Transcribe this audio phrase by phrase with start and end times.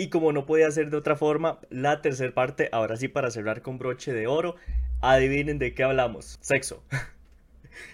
[0.00, 3.62] Y como no podía ser de otra forma, la tercera parte, ahora sí para cerrar
[3.62, 4.54] con broche de oro,
[5.00, 6.38] adivinen de qué hablamos.
[6.40, 6.84] Sexo.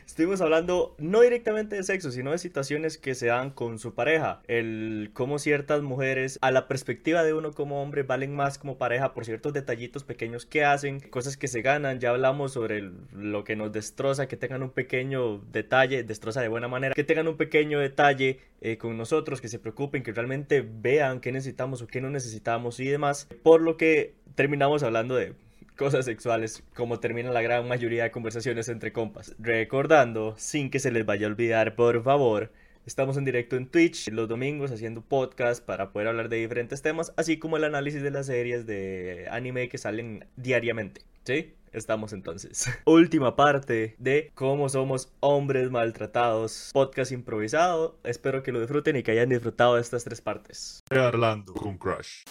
[0.06, 4.42] Estuvimos hablando no directamente de sexo, sino de situaciones que se dan con su pareja.
[4.46, 9.12] El cómo ciertas mujeres, a la perspectiva de uno como hombre, valen más como pareja
[9.12, 12.00] por ciertos detallitos pequeños que hacen, cosas que se ganan.
[12.00, 16.68] Ya hablamos sobre lo que nos destroza, que tengan un pequeño detalle, destroza de buena
[16.68, 21.20] manera, que tengan un pequeño detalle eh, con nosotros, que se preocupen, que realmente vean
[21.20, 23.28] qué necesitamos o qué no necesitamos y demás.
[23.42, 25.34] Por lo que terminamos hablando de
[25.76, 29.34] cosas sexuales, como termina la gran mayoría de conversaciones entre compas.
[29.38, 32.52] Recordando, sin que se les vaya a olvidar, por favor,
[32.86, 37.12] estamos en directo en Twitch los domingos haciendo podcast para poder hablar de diferentes temas,
[37.16, 41.02] así como el análisis de las series de anime que salen diariamente.
[41.24, 41.54] ¿Sí?
[41.72, 42.70] Estamos entonces.
[42.84, 46.70] Última parte de cómo somos hombres maltratados.
[46.72, 47.98] Podcast improvisado.
[48.04, 50.84] Espero que lo disfruten y que hayan disfrutado de estas tres partes.
[50.90, 52.22] Hablando con Crash.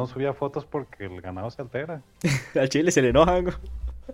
[0.00, 2.02] No subía fotos porque el ganado se altera.
[2.58, 3.46] Al chile se le enojan.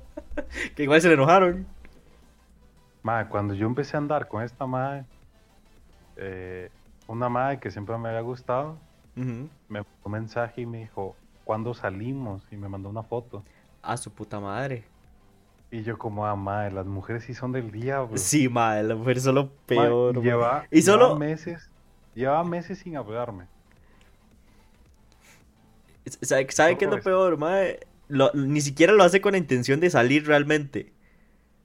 [0.74, 1.66] que igual se le enojaron.
[3.02, 5.04] Madre, cuando yo empecé a andar con esta madre,
[6.16, 6.70] eh,
[7.06, 8.78] una madre que siempre me había gustado,
[9.14, 11.14] me mandó un mensaje y me dijo,
[11.44, 12.42] ¿cuándo salimos?
[12.50, 13.44] Y me mandó una foto.
[13.80, 14.84] A su puta madre.
[15.70, 18.18] Y yo como, ah, madre, las mujeres sí son del diablo.
[18.18, 20.16] Sí, madre, las mujeres son lo peor.
[20.16, 21.16] Madre, lleva, y solo...
[21.16, 21.70] meses,
[22.14, 23.46] lleva meses sin hablarme.
[26.22, 27.80] ¿Sabe, sabe qué es lo peor, madre?
[28.08, 30.92] Lo, ni siquiera lo hace con la intención de salir realmente.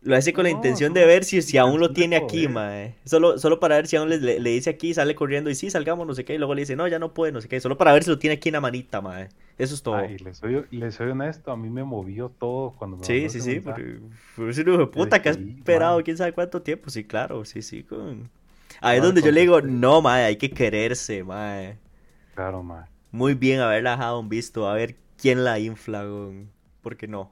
[0.01, 2.95] Lo hace con la intención no, de ver si, si aún lo tiene aquí, mae.
[3.05, 5.69] Solo, solo para ver si aún le, le- le dice aquí, sale corriendo y sí,
[5.71, 6.35] salgamos, no sé qué.
[6.35, 7.59] Y luego le dice, no, ya no puede, no sé qué.
[7.61, 9.29] Solo para ver si lo tiene aquí en la manita, mae.
[9.57, 9.97] Eso es todo.
[9.97, 13.59] Ah, y le soy, honesto, a mí me movió todo cuando me sí, sí, sí.
[13.59, 13.83] Porque
[14.77, 16.03] de puta que ha sí, esperado mae.
[16.03, 16.89] quién sabe cuánto tiempo.
[16.89, 17.83] Sí, claro, sí, sí.
[17.83, 18.29] Con...
[18.81, 21.77] Ahí es donde yo le digo, no, mae, hay que quererse, mae.
[22.33, 22.91] Claro, madre.
[23.11, 26.05] Muy bien haberla dejado un visto, a ver quién la infla.
[26.81, 27.31] Porque no.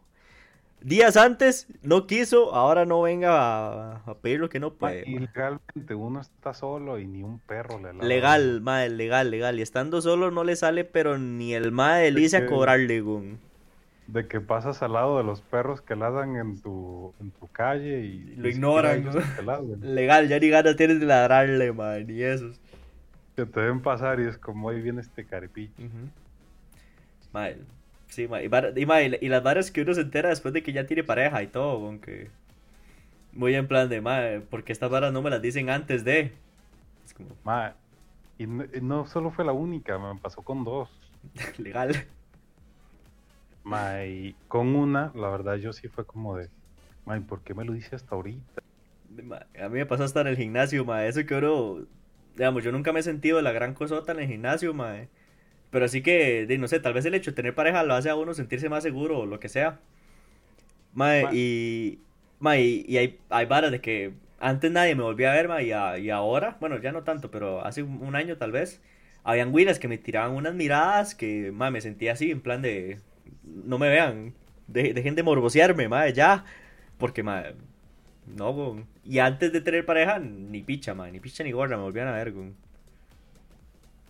[0.82, 5.04] Días antes no quiso, ahora no venga a, a pedir lo que no Ma, puede.
[5.06, 8.08] y legalmente uno está solo y ni un perro le ladra.
[8.08, 9.60] Legal, mae, legal, legal.
[9.60, 13.40] Y estando solo no le sale, pero ni el mae le dice a cobrarle, weón.
[14.08, 18.00] De que pasas al lado de los perros que ladran en tu, en tu calle
[18.02, 19.06] y Lo ignoran.
[19.82, 22.52] Legal, ya ni ganas tienes de ladrarle, mae, ni eso.
[23.40, 25.82] Que te ven pasar y es como ahí viene este caripicho.
[27.32, 27.58] Mae,
[28.10, 28.50] sí, mae.
[28.76, 31.42] Y, y, y las varas que uno se entera después de que ya tiene pareja
[31.42, 32.30] y todo, aunque.
[33.32, 36.34] Muy en plan de, mae, porque estas varas no me las dicen antes de.
[37.06, 37.76] Es como, Ma,
[38.38, 40.90] y no, y no solo fue la única, me pasó con dos.
[41.58, 41.96] legal.
[43.64, 46.50] Ma, y con una, la verdad yo sí fue como de,
[47.06, 48.64] ma, ¿y ¿por qué me lo dice hasta ahorita?
[49.24, 51.08] Ma, A mí me pasó hasta en el gimnasio, mae.
[51.08, 51.86] Eso que uno.
[52.40, 55.10] Digamos, yo nunca me he sentido la gran cosota en el gimnasio, mae.
[55.72, 58.10] Pero así que, de, no sé, tal vez el hecho de tener pareja lo hace
[58.12, 59.80] a uno sentirse más seguro o lo que sea.
[60.94, 61.30] Mae, Ma.
[61.32, 62.00] y.
[62.40, 65.66] Mae, y, y hay, hay varas de que antes nadie me volvía a ver, mae,
[65.66, 68.82] y, a- y ahora, bueno, ya no tanto, pero hace un, un año tal vez,
[69.24, 73.00] habían güiras que me tiraban unas miradas que, mae, me sentía así, en plan de.
[73.44, 74.34] No me vean,
[74.68, 76.46] de- dejen de morbosearme, mae, ya.
[76.98, 77.56] Porque, mae,
[78.28, 78.86] no, weón.
[79.04, 81.12] Y antes de tener pareja, ni picha, man.
[81.12, 82.56] Ni picha ni gorra, me volvían a ver, weón.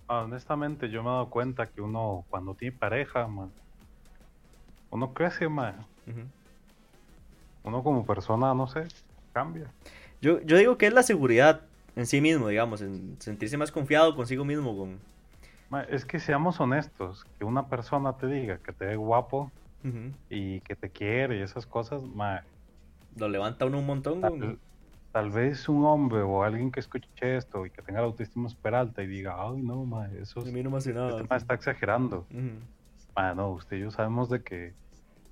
[0.08, 3.48] Honestamente yo me he dado cuenta que uno cuando tiene pareja, ma,
[4.90, 5.76] uno crece, ma.
[6.08, 6.22] Ujú.
[7.64, 8.88] Uno como persona, no sé,
[9.34, 9.72] cambia.
[10.22, 11.62] yo, yo digo que es la seguridad
[11.96, 14.88] en sí mismo, digamos, en sentirse más confiado consigo mismo.
[15.70, 19.52] Ma, es que seamos honestos, que una persona te diga que te ve guapo
[20.30, 22.44] y que te quiere y esas cosas, ma,
[23.18, 24.60] Lo levanta uno un montón, tal,
[25.12, 28.76] tal vez un hombre o alguien que escuche esto y que tenga la autoestima súper
[28.76, 30.46] alta y diga, ay no, ma, eso es-
[30.94, 32.26] no este ma está exagerando.
[33.16, 34.74] Ma, no, usted y yo sabemos de que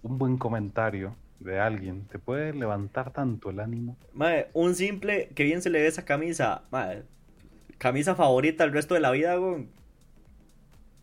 [0.04, 3.96] un buen comentario de alguien te puede levantar tanto el ánimo.
[4.14, 7.04] Mae, un simple, que bien se le ve esa camisa, mae,
[7.78, 9.70] camisa favorita el resto de la vida, weón.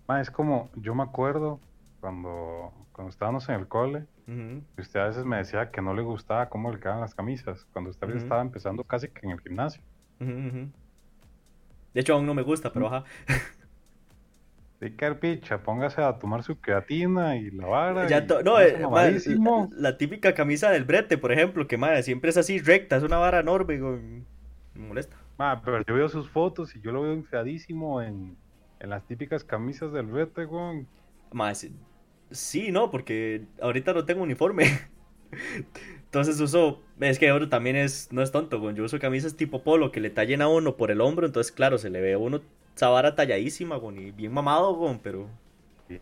[0.08, 1.60] Ma, es como, yo me acuerdo
[2.00, 6.02] cuando, cuando estábamos en el cole, Que usted a veces me decía que no le
[6.02, 8.16] gustaba cómo le quedaban las camisas, cuando usted Ujú.
[8.16, 9.82] estaba empezando casi que en el gimnasio.
[11.92, 13.04] De hecho, aún no me gusta, pero ajá.
[14.80, 18.08] Sí, carpicha, póngase a tomar su creatina y la vara.
[18.08, 19.68] Ya y no, eh, ma, mamadísimo.
[19.72, 23.02] la, la típica camisa del brete, por ejemplo, que madre, siempre es así recta, es
[23.02, 23.78] una vara enorme.
[23.78, 24.24] Me
[24.74, 25.16] molesta.
[25.38, 28.36] Ma, pero yo veo sus fotos y yo lo veo infladísimo en,
[28.80, 30.86] en las típicas camisas del vete, weón.
[31.32, 31.66] Más,
[32.34, 34.64] sí, no, porque ahorita no tengo uniforme.
[36.04, 39.90] Entonces uso, es que oro también es, no es tonto, yo uso camisas tipo polo
[39.90, 42.40] que le tallen a uno por el hombro, entonces claro, se le ve a uno
[42.76, 45.28] esa talladísima, y bien mamado, pero...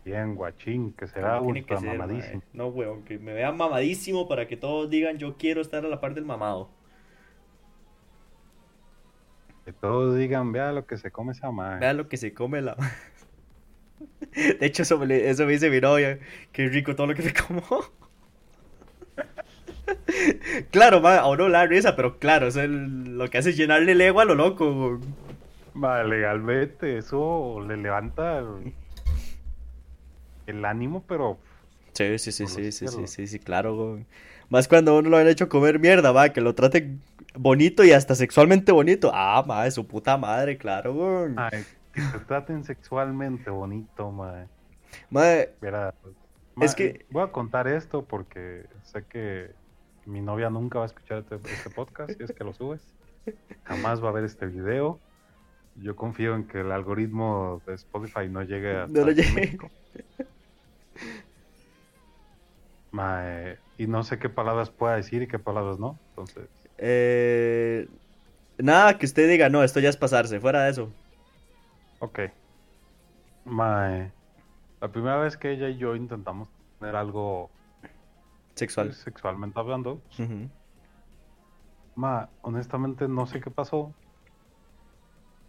[0.05, 2.41] Bien guachín, que será ultra mamadísimo.
[2.53, 5.99] No, weón, que me vean mamadísimo para que todos digan yo quiero estar a la
[5.99, 6.69] par del mamado.
[9.65, 11.79] Que todos digan, vea lo que se come esa madre.
[11.79, 12.75] Vea lo que se come la
[14.59, 16.19] De hecho, eso me, eso me dice mi novia.
[16.51, 17.61] Qué rico todo lo que me como.
[20.71, 23.91] claro, ma, a uno la risa, pero claro, eso es lo que hace es llenarle
[23.91, 24.99] el ego a lo loco.
[25.73, 28.43] Ma, legalmente, eso le levanta
[30.47, 31.37] el, ánimo, pero.
[31.93, 33.99] Sí, sí, sí, sí, sí, sí, sí, sí, claro,
[34.49, 36.97] Más cuando uno lo han hecho comer mierda, va, que lo trate
[37.35, 39.11] bonito y hasta sexualmente bonito.
[39.13, 41.35] Ah, ma, es su puta madre, claro, güey.
[41.93, 44.47] Que te traten sexualmente bonito, ma.
[45.09, 45.31] Ma,
[46.61, 47.05] es que...
[47.09, 49.51] Voy a contar esto porque sé que
[50.05, 52.85] mi novia nunca va a escuchar este, este podcast si es que lo subes.
[53.63, 54.99] Jamás va a ver este video.
[55.75, 59.69] Yo confío en que el algoritmo de Spotify no llegue a no México.
[63.77, 65.97] y no sé qué palabras pueda decir y qué palabras no.
[66.09, 66.47] Entonces.
[66.77, 67.87] Eh,
[68.57, 70.91] nada que usted diga, no, esto ya es pasarse, fuera de eso.
[72.03, 72.19] Ok.
[73.45, 74.11] Mae,
[74.81, 77.49] la primera vez que ella y yo intentamos tener algo
[78.55, 80.01] sexual, pues, sexualmente hablando,
[81.95, 83.93] ma, honestamente no sé qué pasó.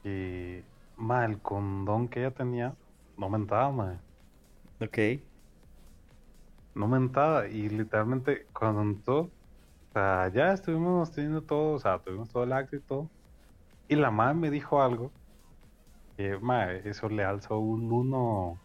[0.05, 0.63] Y,
[0.97, 2.77] ma, el condón que ella tenía
[3.19, 4.01] no me entraba, ma.
[4.81, 4.99] Ok.
[6.77, 11.99] No me entraba y literalmente cuando entró, o sea, ya estuvimos teniendo todo, o sea,
[11.99, 13.11] tuvimos todo el acto y todo.
[13.89, 15.11] Y la madre me dijo algo
[16.41, 18.59] ma, eso le alzó un uno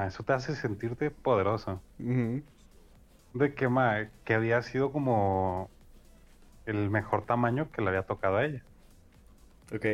[0.00, 1.80] eso te hace sentirte poderoso.
[1.98, 5.70] De que, ma, que había sido como
[6.66, 8.62] el mejor tamaño que le había tocado a ella.
[9.74, 9.86] Ok.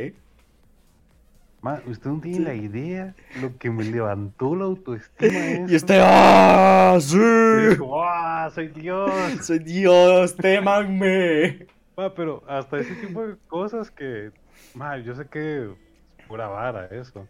[1.61, 5.67] Ma, usted no tiene la idea lo que me levantó la autoestima.
[5.69, 6.97] Y usted, ¡ah!
[7.01, 7.19] ¡Sí!
[7.93, 8.49] ¡ah!
[8.55, 9.11] ¡Soy Dios!
[9.43, 10.37] ¡Soy Dios!
[10.37, 11.67] ¡Témanme!
[11.97, 14.31] Ma, pero hasta ese tipo de cosas que,
[14.75, 15.75] ma, yo sé que
[16.29, 17.27] pura vara eso.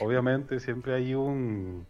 [0.00, 1.86] Obviamente siempre hay un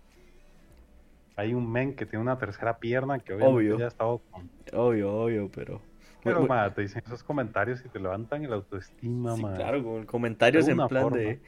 [1.36, 4.48] hay un men que tiene una tercera pierna que obviamente ya ha estado con...
[4.72, 5.80] Obvio, obvio, pero...
[6.22, 11.12] Pero, te dicen esos comentarios y te levantan el autoestima, sí, claro, comentarios en plan
[11.12, 11.38] de...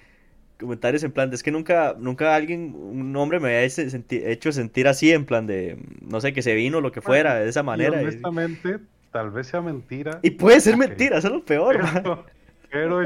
[0.60, 1.36] Comentarios en plan de...
[1.36, 5.78] Es que nunca, nunca alguien, un hombre me había hecho sentir así, en plan de...
[6.02, 7.98] No sé, que se vino, lo que fuera, de esa manera.
[7.98, 8.80] honestamente,
[9.12, 10.18] tal vez sea mentira.
[10.22, 11.78] Y puede ser mentira, eso es lo peor.
[12.02, 12.26] pero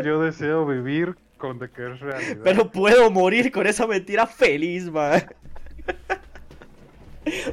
[0.02, 2.42] yo deseo vivir con de que es realidad.
[2.44, 5.22] Pero puedo morir con esa mentira feliz, man.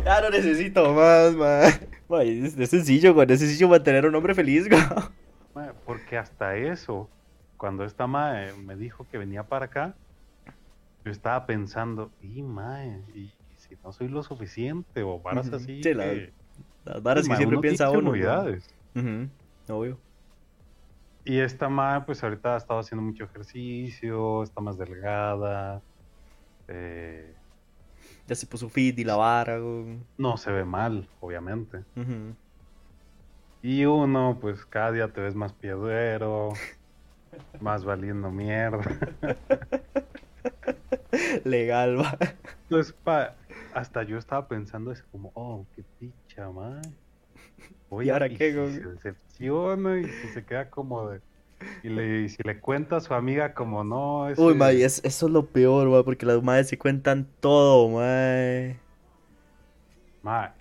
[0.06, 1.74] ya no necesito más, man.
[2.22, 3.32] es, sencillo, güey.
[3.32, 4.82] Es sencillo mantener a un hombre feliz, güey.
[5.86, 7.10] Porque hasta eso,
[7.58, 9.96] cuando esta mae me dijo que venía para acá,
[11.04, 15.82] yo estaba pensando, y mae, y si no soy lo suficiente, o varas así.
[15.82, 18.12] Sí, las varas que siempre piensa uno.
[18.12, 18.70] Novedades.
[19.70, 19.98] Obvio.
[21.28, 25.82] Y esta madre, pues ahorita ha estado haciendo mucho ejercicio, está más delgada.
[26.70, 27.36] Eh,
[28.26, 29.60] ya se puso fit y la vara.
[30.18, 31.84] No se ve mal, obviamente.
[33.62, 36.54] Y uno, pues cada día te ves más piedrero,
[37.60, 38.98] más valiendo mierda.
[41.44, 42.18] Legal, va.
[42.64, 43.36] Entonces, pa,
[43.74, 46.48] hasta yo estaba pensando es como, oh, qué picha,
[47.90, 48.06] madre.
[48.06, 48.52] ¿Y ahora qué?
[48.54, 51.22] se decepciona y se queda como de...
[51.84, 54.28] Y, le, si le cuenta a su amiga como no...
[54.38, 58.80] Uy, mae, eso es lo peor, mae, porque las madres se cuentan todo, mae.
[60.22, 60.52] Mae,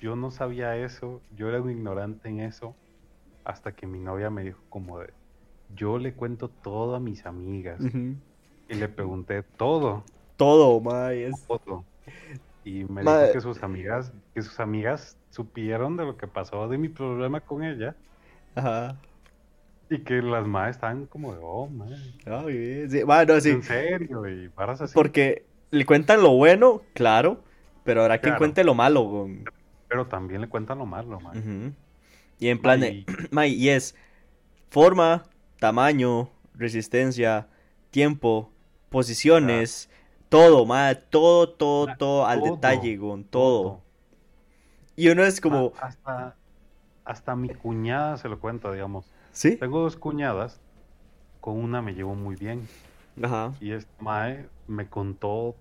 [0.00, 2.74] yo no sabía eso, yo era un ignorante en eso,
[3.44, 5.12] hasta que mi novia me dijo como de...
[5.76, 7.80] Yo le cuento todo a mis amigas.
[8.68, 10.02] Y le pregunté todo.
[10.36, 11.26] Todo, mae.
[11.26, 11.46] Es...
[11.46, 11.84] Todo.
[12.70, 16.78] Y me dijo que sus amigas, que sus amigas supieron de lo que pasó de
[16.78, 17.96] mi problema con ella.
[18.54, 18.96] Ajá.
[19.88, 21.88] Y que las madres estaban como de, oh, man.
[22.88, 23.02] sí.
[23.02, 23.50] Bueno, sí.
[23.50, 24.94] En serio, y paras así.
[24.94, 27.42] Porque le cuentan lo bueno, claro,
[27.82, 29.28] pero habrá quien cuente lo malo.
[29.88, 31.74] Pero también le cuentan lo malo, man.
[32.38, 33.04] Y en plan de,
[33.48, 33.96] y es
[34.70, 35.24] forma,
[35.58, 37.48] tamaño, resistencia,
[37.90, 38.52] tiempo,
[38.90, 39.90] posiciones,
[40.30, 43.82] todo, madre, todo, todo, todo, al detalle, con todo.
[44.96, 45.72] Y uno es como...
[45.80, 46.36] Hasta,
[47.04, 49.12] hasta mi cuñada se lo cuenta, digamos.
[49.32, 49.56] ¿Sí?
[49.56, 50.60] Tengo dos cuñadas,
[51.40, 52.66] con una me llevo muy bien.
[53.20, 53.52] Ajá.
[53.60, 55.56] Y esta mae me contó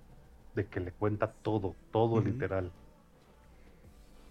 [0.55, 2.71] de que le cuenta todo, todo literal.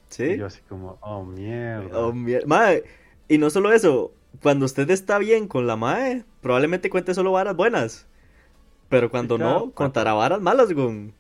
[0.09, 0.25] Sí.
[0.25, 1.99] Y yo así como, oh mierda.
[1.99, 2.47] Oh, mierda.
[2.47, 2.85] Mae,
[3.29, 7.57] y no solo eso, cuando usted está bien con la mae, probablemente cuente solo varas
[7.57, 8.07] buenas.
[8.89, 11.13] Pero cuando no, contará varas malas, güey.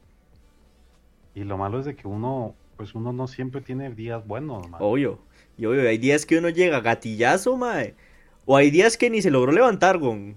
[1.34, 4.80] Y lo malo es de que uno, pues uno no siempre tiene días buenos, mae.
[4.82, 5.18] Obvio.
[5.56, 7.94] Y obvio, hay días que uno llega gatillazo, mae.
[8.46, 10.34] O hay días que ni se logró levantar, güey.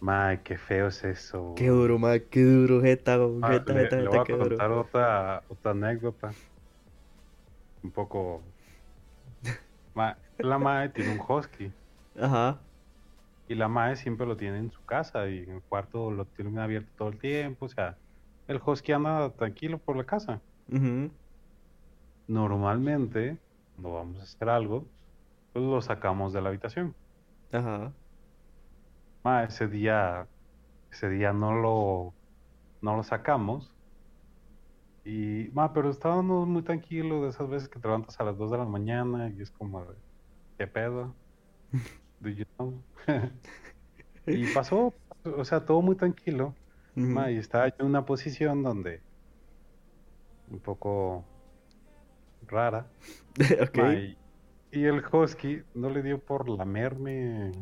[0.00, 1.54] Mae, qué feo es eso.
[1.56, 3.52] Qué duro, mae, qué duro, jeta, güey.
[3.52, 4.48] Jeta, le, jeta, le jeta, voy a qué duro.
[4.48, 6.32] contar otra, otra anécdota.
[7.84, 8.42] Un poco...
[9.94, 11.70] Ma, la mae tiene un husky.
[12.18, 12.58] Ajá.
[13.52, 16.58] Y la mae siempre lo tiene en su casa y en el cuarto lo tiene
[16.58, 17.66] abierto todo el tiempo.
[17.66, 17.98] O sea,
[18.48, 20.40] el husky anda tranquilo por la casa.
[22.26, 23.36] Normalmente,
[23.74, 24.86] cuando vamos a hacer algo,
[25.52, 26.94] pues lo sacamos de la habitación.
[27.52, 27.92] Ajá.
[29.22, 30.26] Ma, ese día,
[30.90, 32.14] ese día no lo,
[32.80, 33.70] no lo sacamos.
[35.04, 38.50] Y, ma, pero estábamos muy tranquilos de esas veces que te levantas a las 2
[38.50, 39.94] de la mañana y es como, de,
[40.56, 41.14] ¿qué pedo?
[42.22, 42.82] Do you know?
[44.26, 46.54] y pasó, o sea, todo muy tranquilo.
[46.94, 49.02] Ma, y estaba yo en una posición donde,
[50.50, 51.24] un poco
[52.46, 52.86] rara.
[53.62, 53.78] ok.
[53.78, 54.18] ma, y,
[54.70, 57.54] y el husky no le dio por lamerme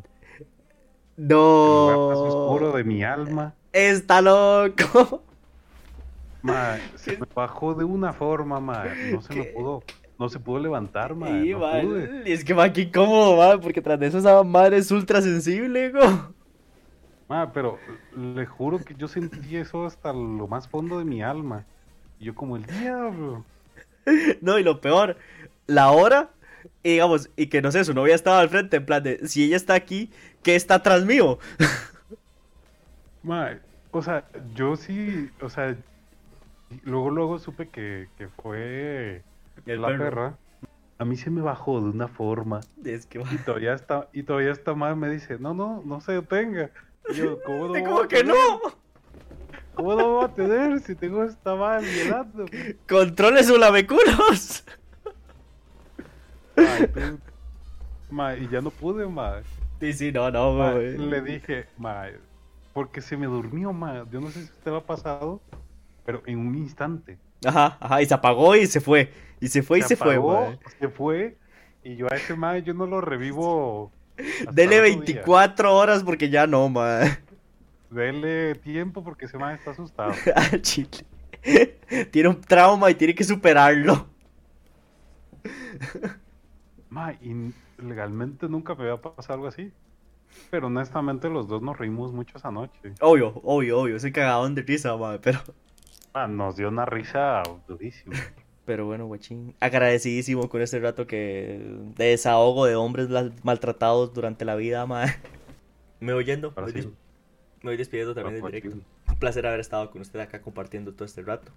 [1.57, 2.73] el lugar más oscuro No.
[2.73, 3.55] de mi alma.
[3.73, 5.25] Está loco.
[6.41, 8.97] Ma, se me bajó de una forma, ma.
[9.11, 9.53] No se me ¿Qué?
[9.53, 9.85] pudo,
[10.21, 11.31] no se pudo levantar, ma.
[11.31, 12.29] Y, no man, pude.
[12.29, 15.19] y es que va qué incómodo, man, porque tras de eso esa madre es ultra
[15.19, 16.07] sensible, güey.
[17.27, 17.79] Ma, pero
[18.15, 21.65] le juro que yo sentí eso hasta lo más fondo de mi alma.
[22.19, 23.43] Y yo como el diablo.
[24.41, 25.15] No, y lo peor,
[25.67, 26.31] la hora,
[26.81, 29.43] y digamos, y que no sé, su novia estaba al frente, en plan de, si
[29.43, 30.09] ella está aquí,
[30.41, 31.37] ¿qué está atrás mío?
[33.21, 33.59] Ma,
[33.91, 35.77] o sea, yo sí, o sea,
[36.83, 39.21] luego luego supe que, que fue
[39.65, 40.03] El la perro.
[40.03, 40.37] perra.
[40.97, 42.59] A mí se me bajó de una forma.
[42.85, 46.11] Es que, Y todavía está, y todavía está mal, me dice, no, no, no se
[46.13, 46.69] detenga.
[47.09, 47.69] Y yo, ¿cómo no?
[47.69, 48.35] voy a ¿cómo que tener?
[48.35, 48.59] no?
[49.73, 52.45] ¿Cómo no voy a tener si tengo esta mal violando?
[52.87, 54.63] Controle su lameculos.
[56.55, 57.19] Ay, tú-
[58.09, 59.41] Ma, y ya no pude, ma.
[59.79, 60.97] Sí, sí, no, no, Ma, güey.
[60.97, 62.05] le dije, ma,
[62.73, 64.05] porque se me durmió, ma.
[64.11, 65.41] Yo no sé si usted lo ha pasado,
[66.05, 67.17] pero en un instante.
[67.45, 69.11] Ajá, ajá, y se apagó y se fue.
[69.39, 70.59] Y se fue y se fue, apagó, güey.
[70.79, 71.37] Se fue,
[71.83, 73.91] y yo a ese ma, yo no lo revivo.
[74.51, 75.15] Dele el otro día.
[75.15, 77.17] 24 horas porque ya no, man.
[77.89, 80.13] Dele tiempo porque ese ma está asustado.
[80.61, 81.05] Chile.
[82.11, 84.07] Tiene un trauma y tiene que superarlo.
[86.89, 89.71] Ma, y legalmente nunca me había pasado algo así.
[90.49, 92.93] Pero honestamente los dos nos reímos mucho esa noche.
[93.01, 93.99] Obvio, obvio, obvio.
[93.99, 95.19] Soy cagadón de risa, man.
[95.21, 95.39] Pero,
[96.13, 98.15] Ma, nos dio una risa durísima.
[98.65, 99.55] pero bueno, guachín.
[99.59, 101.59] Agradecidísimo con este rato que
[101.95, 103.09] de desahogo de hombres
[103.43, 105.09] maltratados durante la vida, man.
[105.99, 106.53] Me voy yendo.
[106.55, 106.87] Me voy sí.
[107.61, 108.77] me voy despidiendo también Ah, en directo.
[109.09, 111.51] Un placer haber estado con usted acá compartiendo todo este rato.